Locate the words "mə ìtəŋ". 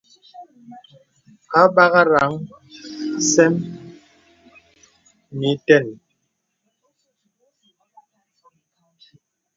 5.37-5.85